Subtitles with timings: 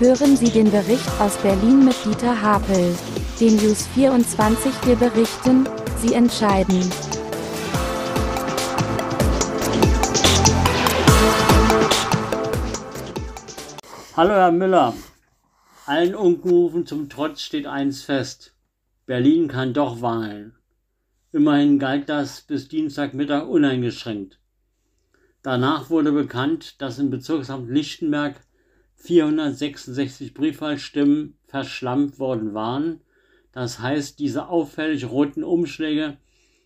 [0.00, 2.96] Hören Sie den Bericht aus Berlin mit Dieter Hapel.
[3.38, 5.68] Den News 24 wir berichten,
[5.98, 6.80] Sie entscheiden.
[14.16, 14.94] Hallo Herr Müller.
[15.86, 18.52] Allen Unkenrufen zum Trotz steht eins fest.
[19.06, 20.56] Berlin kann doch wahlen.
[21.30, 24.40] Immerhin galt das bis Dienstagmittag uneingeschränkt.
[25.44, 28.40] Danach wurde bekannt, dass im Bezirksamt Lichtenberg
[29.04, 33.02] 466 Briefwahlstimmen verschlammt worden waren.
[33.52, 36.16] Das heißt, diese auffällig roten Umschläge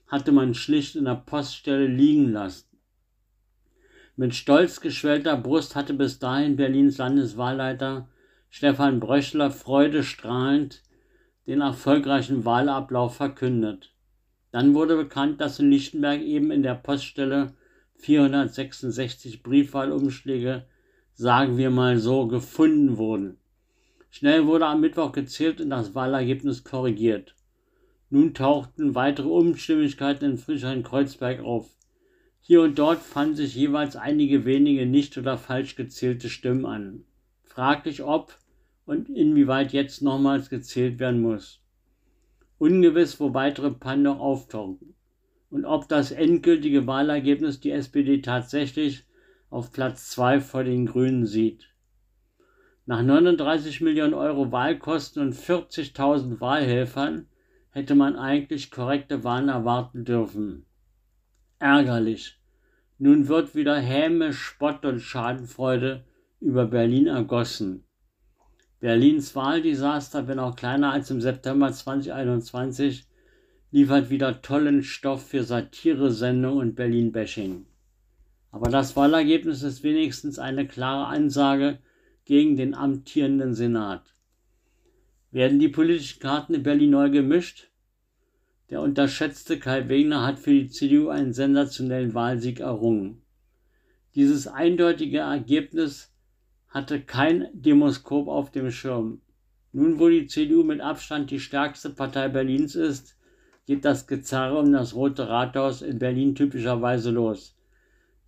[0.06, 2.68] hatte man schlicht in der Poststelle liegen lassen.
[4.14, 8.08] Mit stolz geschwellter Brust hatte bis dahin Berlins Landeswahlleiter
[8.50, 10.82] Stefan Bröchler freudestrahlend
[11.48, 13.92] den erfolgreichen Wahlablauf verkündet.
[14.52, 17.54] Dann wurde bekannt, dass in Lichtenberg eben in der Poststelle
[17.96, 20.66] 466 Briefwahlumschläge,
[21.18, 23.38] sagen wir mal so, gefunden wurden.
[24.08, 27.34] Schnell wurde am Mittwoch gezählt und das Wahlergebnis korrigiert.
[28.08, 31.68] Nun tauchten weitere Unstimmigkeiten in Friedrichshain-Kreuzberg auf.
[32.40, 37.04] Hier und dort fanden sich jeweils einige wenige nicht oder falsch gezählte Stimmen an.
[37.42, 38.38] Fraglich, ob
[38.86, 41.60] und inwieweit jetzt nochmals gezählt werden muss.
[42.58, 44.94] Ungewiss, wo weitere Pannen noch auftauchen
[45.50, 49.07] und ob das endgültige Wahlergebnis die SPD tatsächlich
[49.50, 51.68] auf Platz 2 vor den Grünen sieht.
[52.86, 57.26] Nach 39 Millionen Euro Wahlkosten und 40.000 Wahlhelfern
[57.70, 60.64] hätte man eigentlich korrekte Wahlen erwarten dürfen.
[61.58, 62.40] Ärgerlich.
[62.98, 66.04] Nun wird wieder Häme, Spott und Schadenfreude
[66.40, 67.84] über Berlin ergossen.
[68.80, 73.06] Berlins Wahldesaster, wenn auch kleiner als im September 2021,
[73.70, 77.66] liefert wieder tollen Stoff für Satiresendung und Berlin-Bashing.
[78.50, 81.78] Aber das Wahlergebnis ist wenigstens eine klare Ansage
[82.24, 84.14] gegen den amtierenden Senat.
[85.30, 87.70] Werden die politischen Karten in Berlin neu gemischt?
[88.70, 93.22] Der unterschätzte Kai Wegner hat für die CDU einen sensationellen Wahlsieg errungen.
[94.14, 96.12] Dieses eindeutige Ergebnis
[96.68, 99.20] hatte kein Demoskop auf dem Schirm.
[99.72, 103.16] Nun, wo die CDU mit Abstand die stärkste Partei Berlins ist,
[103.66, 107.57] geht das Gezerre um das Rote Rathaus in Berlin typischerweise los.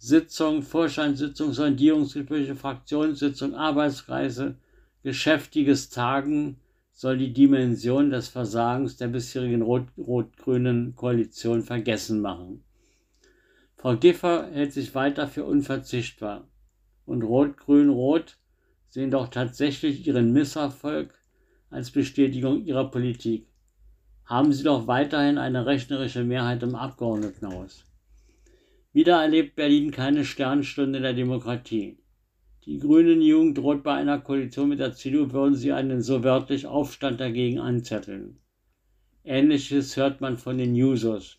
[0.02, 4.56] Sitzung, Vorstandssitzung, Sondierungsgespräche, Fraktionssitzung, Arbeitskreise,
[5.02, 6.56] geschäftiges Tagen
[6.90, 12.64] soll die Dimension des Versagens der bisherigen rot-grünen Koalition vergessen machen.
[13.76, 16.48] Frau Giffer hält sich weiter für unverzichtbar
[17.04, 18.38] und Rot-Grün-Rot
[18.88, 21.12] sehen doch tatsächlich ihren Misserfolg
[21.68, 23.48] als Bestätigung ihrer Politik.
[24.24, 27.84] Haben sie doch weiterhin eine rechnerische Mehrheit im Abgeordnetenhaus.
[28.92, 31.98] Wieder erlebt Berlin keine Sternstunde der Demokratie.
[32.64, 36.66] Die grünen Jugend droht bei einer Koalition mit der CDU, würden sie einen so wörtlich
[36.66, 38.40] Aufstand dagegen anzetteln.
[39.22, 41.38] Ähnliches hört man von den Jusos.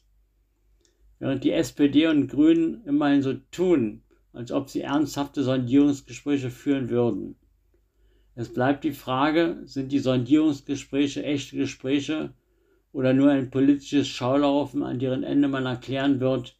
[1.20, 4.02] Während die SPD und Grünen immerhin so tun,
[4.32, 7.36] als ob sie ernsthafte Sondierungsgespräche führen würden.
[8.34, 12.34] Es bleibt die Frage, sind die Sondierungsgespräche echte Gespräche
[12.94, 16.56] oder nur ein politisches Schaulaufen, an deren Ende man erklären wird,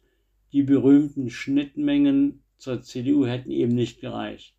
[0.52, 4.54] die berühmten Schnittmengen zur CDU hätten eben nicht gereicht.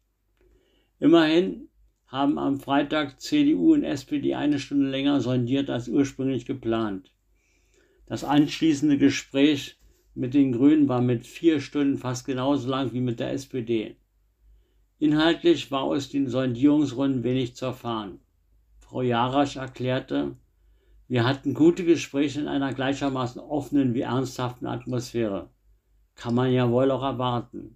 [1.00, 1.70] Immerhin
[2.08, 7.12] haben am Freitag CDU und SPD eine Stunde länger sondiert als ursprünglich geplant.
[8.06, 9.80] Das anschließende Gespräch
[10.16, 13.96] mit den Grünen war mit vier Stunden fast genauso lang wie mit der SPD.
[15.00, 18.20] Inhaltlich war aus den Sondierungsrunden wenig zu erfahren.
[18.80, 20.38] Frau Jarasch erklärte,
[21.08, 25.50] wir hatten gute Gespräche in einer gleichermaßen offenen wie ernsthaften Atmosphäre.
[26.16, 27.76] Kann man ja wohl auch erwarten.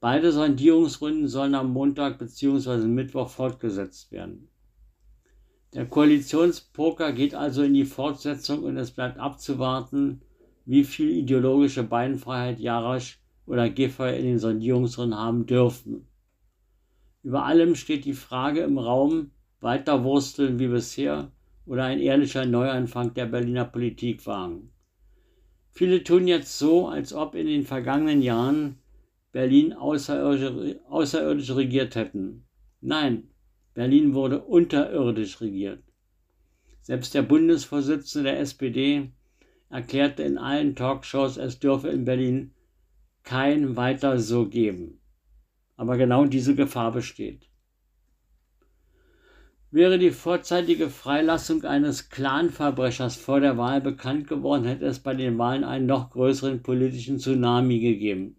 [0.00, 2.86] Beide Sondierungsrunden sollen am Montag bzw.
[2.86, 4.48] Mittwoch fortgesetzt werden.
[5.74, 10.22] Der Koalitionspoker geht also in die Fortsetzung und es bleibt abzuwarten,
[10.64, 16.06] wie viel ideologische Beinfreiheit Jarasch oder Giffey in den Sondierungsrunden haben dürfen.
[17.22, 21.32] Über allem steht die Frage im Raum, weiter wursteln wie bisher
[21.64, 24.70] oder ein ehrlicher Neuanfang der Berliner Politik wagen.
[25.76, 28.78] Viele tun jetzt so, als ob in den vergangenen Jahren
[29.30, 32.46] Berlin außerirdisch, außerirdisch regiert hätten.
[32.80, 33.28] Nein,
[33.74, 35.82] Berlin wurde unterirdisch regiert.
[36.80, 39.10] Selbst der Bundesvorsitzende der SPD
[39.68, 42.54] erklärte in allen Talkshows, es dürfe in Berlin
[43.22, 45.02] kein weiter so geben.
[45.76, 47.50] Aber genau diese Gefahr besteht.
[49.76, 55.36] Wäre die vorzeitige Freilassung eines Clanverbrechers vor der Wahl bekannt geworden, hätte es bei den
[55.36, 58.36] Wahlen einen noch größeren politischen Tsunami gegeben.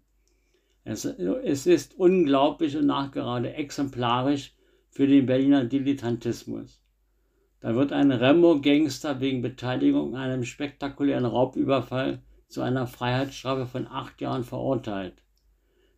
[0.82, 4.52] Es, es ist unglaublich und nachgerade exemplarisch
[4.90, 6.82] für den Berliner Dilettantismus.
[7.60, 14.20] Da wird ein Remo-Gangster wegen Beteiligung an einem spektakulären Raubüberfall zu einer Freiheitsstrafe von acht
[14.20, 15.22] Jahren verurteilt.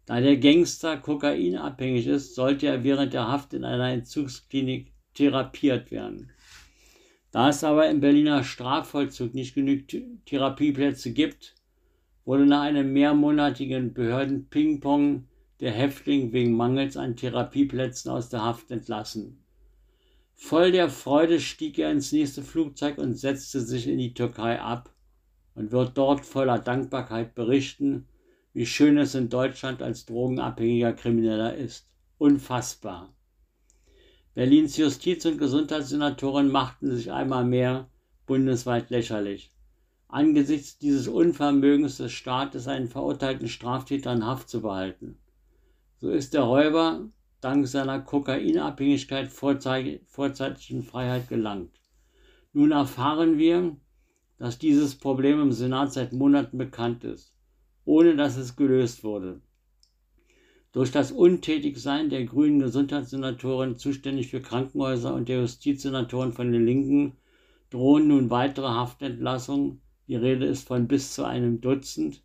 [0.05, 6.31] Da der Gangster kokainabhängig ist, sollte er während der Haft in einer Entzugsklinik therapiert werden.
[7.31, 11.55] Da es aber im Berliner Strafvollzug nicht genügend Therapieplätze gibt,
[12.25, 15.27] wurde nach einem mehrmonatigen Behörden-Ping-Pong
[15.61, 19.45] der Häftling wegen Mangels an Therapieplätzen aus der Haft entlassen.
[20.35, 24.91] Voll der Freude stieg er ins nächste Flugzeug und setzte sich in die Türkei ab
[25.55, 28.09] und wird dort voller Dankbarkeit berichten,
[28.55, 31.91] wie schön es in Deutschland als drogenabhängiger Krimineller ist.
[32.17, 33.15] Unfassbar.
[34.35, 37.89] Berlins Justiz- und Gesundheitssenatoren machten sich einmal mehr
[38.27, 39.53] bundesweit lächerlich.
[40.09, 45.19] Angesichts dieses Unvermögens des Staates, einen verurteilten Straftäter in Haft zu behalten.
[45.99, 47.09] So ist der Räuber
[47.41, 51.81] dank seiner Kokainabhängigkeit vorzeitigen Freiheit gelangt.
[52.53, 53.77] Nun erfahren wir,
[54.39, 57.35] dass dieses Problem im Senat seit Monaten bekannt ist
[57.91, 59.41] ohne dass es gelöst wurde.
[60.73, 67.17] Durch das Untätigsein der grünen Gesundheitssenatoren zuständig für Krankenhäuser und der Justizsenatoren von den Linken
[67.71, 69.81] drohen nun weitere Haftentlassungen.
[70.07, 72.23] Die Rede ist von bis zu einem Dutzend.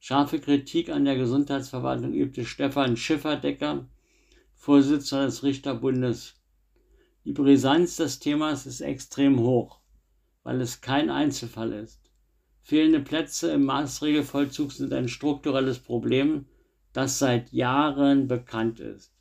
[0.00, 3.86] Scharfe Kritik an der Gesundheitsverwaltung übte Stefan Schifferdecker,
[4.54, 6.34] Vorsitzender des Richterbundes.
[7.24, 9.78] Die Brisanz des Themas ist extrem hoch,
[10.42, 12.00] weil es kein Einzelfall ist.
[12.62, 16.46] Fehlende Plätze im Maßregelvollzug sind ein strukturelles Problem,
[16.92, 19.12] das seit Jahren bekannt ist.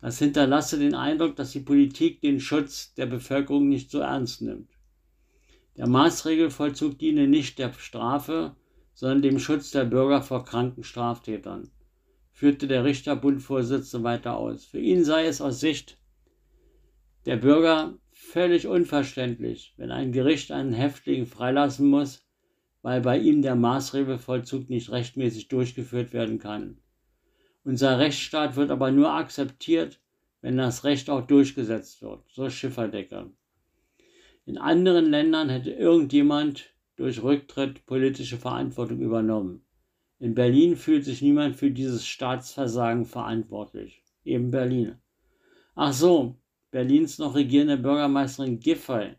[0.00, 4.70] Das hinterlasse den Eindruck, dass die Politik den Schutz der Bevölkerung nicht so ernst nimmt.
[5.76, 8.56] Der Maßregelvollzug diene nicht der Strafe,
[8.94, 11.70] sondern dem Schutz der Bürger vor kranken Straftätern,
[12.30, 14.64] führte der Richterbundvorsitzende weiter aus.
[14.64, 15.98] Für ihn sei es aus Sicht
[17.24, 22.24] der Bürger völlig unverständlich, wenn ein Gericht einen Häftling freilassen muss,
[22.82, 26.78] weil bei ihm der Maßregelvollzug nicht rechtmäßig durchgeführt werden kann.
[27.64, 30.00] Unser Rechtsstaat wird aber nur akzeptiert,
[30.40, 33.30] wenn das Recht auch durchgesetzt wird, so Schifferdecker.
[34.44, 39.64] In anderen Ländern hätte irgendjemand durch Rücktritt politische Verantwortung übernommen.
[40.18, 44.02] In Berlin fühlt sich niemand für dieses Staatsversagen verantwortlich.
[44.24, 44.96] Eben Berlin.
[45.74, 46.36] Ach so,
[46.72, 49.14] Berlins noch regierende Bürgermeisterin Giffey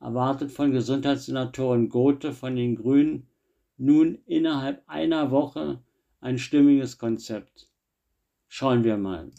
[0.00, 3.28] erwartet von Gesundheitssenatorin Gothe von den Grünen
[3.76, 5.82] nun innerhalb einer Woche
[6.20, 7.68] ein stimmiges Konzept.
[8.48, 9.30] Schauen wir mal.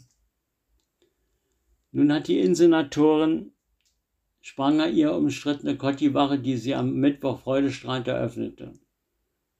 [1.92, 3.52] Nun hat die Innensenatorin
[4.40, 8.72] Spranger ihr umstrittene Kotti-Wache, die sie am Mittwoch freudestrahlend eröffnete.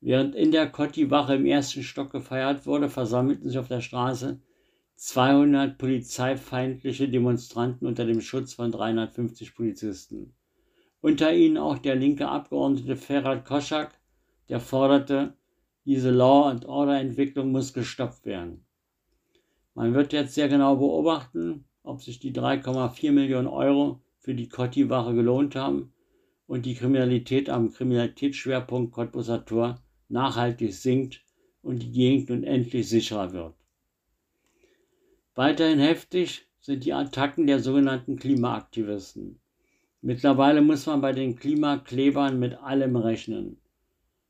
[0.01, 4.41] Während in der Kotti-Wache im ersten Stock gefeiert wurde, versammelten sich auf der Straße
[4.95, 10.35] 200 polizeifeindliche Demonstranten unter dem Schutz von 350 Polizisten
[11.01, 13.99] unter ihnen auch der linke Abgeordnete Ferhat Koschak,
[14.49, 15.35] der forderte,
[15.85, 18.65] diese Law-and-Order-Entwicklung muss gestoppt werden.
[19.75, 25.15] Man wird jetzt sehr genau beobachten, ob sich die 3,4 Millionen Euro für die Kotti-Wache
[25.15, 25.93] gelohnt haben
[26.47, 31.23] und die Kriminalität am Kriminalitätsschwerpunkt Cottbuser Tor nachhaltig sinkt
[31.63, 33.55] und die Gegend nun endlich sicherer wird.
[35.35, 39.41] Weiterhin heftig sind die Attacken der sogenannten Klimaaktivisten.
[40.01, 43.59] Mittlerweile muss man bei den Klimaklebern mit allem rechnen.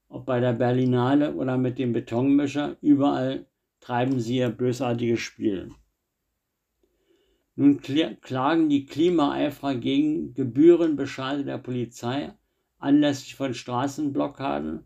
[0.08, 3.46] Ob bei der Berlinale oder mit dem Betonmischer, überall
[3.80, 5.70] treiben sie ihr bösartiges Spiel.
[7.54, 12.32] Nun klagen die Klimaeiferer gegen Gebührenbescheide der Polizei
[12.78, 14.84] anlässlich von Straßenblockaden,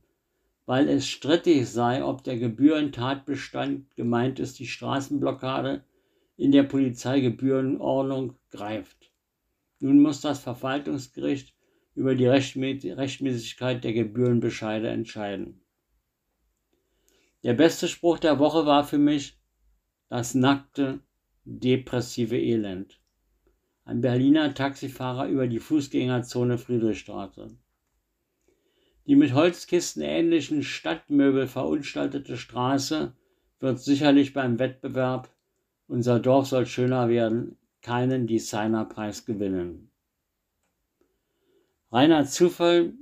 [0.66, 5.84] weil es strittig sei, ob der Gebührentatbestand gemeint ist, die Straßenblockade
[6.36, 9.11] in der Polizeigebührenordnung greift.
[9.82, 11.56] Nun muss das Verwaltungsgericht
[11.96, 15.60] über die Rechtmäßigkeit der Gebührenbescheide entscheiden.
[17.42, 19.40] Der beste Spruch der Woche war für mich
[20.08, 21.00] das nackte,
[21.44, 23.00] depressive Elend.
[23.84, 27.48] Ein Berliner Taxifahrer über die Fußgängerzone Friedrichstraße.
[29.08, 33.16] Die mit Holzkisten ähnlichen Stadtmöbel verunstaltete Straße
[33.58, 35.34] wird sicherlich beim Wettbewerb
[35.88, 39.90] Unser Dorf soll schöner werden keinen Designerpreis gewinnen.
[41.90, 42.94] Reiner Zufall,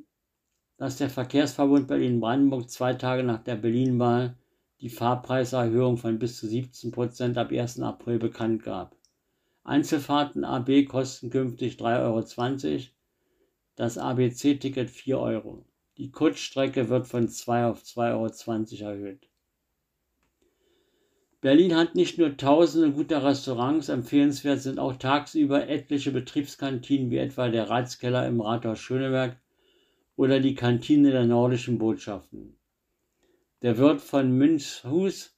[0.76, 4.36] dass der Verkehrsverbund Berlin-Brandenburg zwei Tage nach der Berlin-Wahl
[4.80, 7.80] die Fahrpreiserhöhung von bis zu 17 Prozent ab 1.
[7.80, 8.96] April bekannt gab.
[9.62, 12.82] Einzelfahrten AB kosten künftig 3,20 Euro,
[13.76, 15.66] das ABC-Ticket 4 Euro.
[15.98, 19.29] Die Kurzstrecke wird von 2 auf 2,20 Euro erhöht.
[21.42, 27.48] Berlin hat nicht nur tausende guter Restaurants, empfehlenswert sind auch tagsüber etliche Betriebskantinen wie etwa
[27.48, 29.40] der Ratskeller im Rathaus Schöneberg
[30.16, 32.58] oder die Kantine der nordischen Botschaften.
[33.62, 35.34] Der Wirt von Münchhus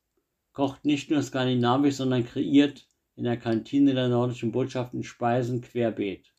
[0.52, 6.32] kocht nicht nur skandinavisch, sondern kreiert in der Kantine der nordischen Botschaften Speisen querbeet.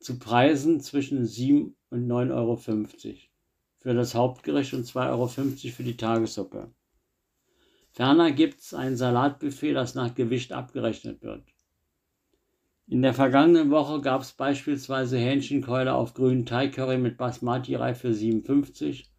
[0.00, 5.96] Zu Preisen zwischen 7 und 9,50 Euro für das Hauptgericht und 2,50 Euro für die
[5.98, 6.72] Tagessuppe.
[7.92, 11.44] Ferner gibt es ein Salatbuffet, das nach Gewicht abgerechnet wird.
[12.88, 19.10] In der vergangenen Woche gab es beispielsweise Hähnchenkeule auf grünen Teigcurry mit Basmati-Reis für 57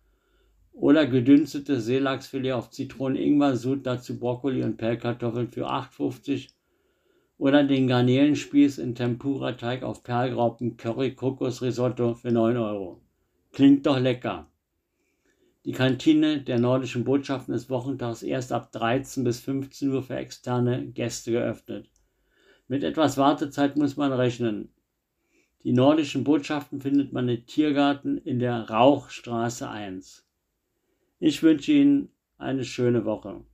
[0.72, 6.50] oder gedünstete Seelachsfilet auf Zitronen-Ingwer-Sud, dazu Brokkoli und Pellkartoffeln für 8,50
[7.38, 13.01] oder den Garnelenspieß in Tempura-Teig auf Perlgraupen Curry Kokos Risotto für 9 Euro.
[13.51, 14.48] Klingt doch lecker.
[15.65, 20.88] Die Kantine der nordischen Botschaften ist wochentags erst ab 13 bis 15 Uhr für externe
[20.88, 21.89] Gäste geöffnet.
[22.67, 24.74] Mit etwas Wartezeit muss man rechnen.
[25.63, 30.27] Die nordischen Botschaften findet man im Tiergarten in der Rauchstraße 1.
[31.20, 33.46] Ich wünsche Ihnen eine schöne Woche.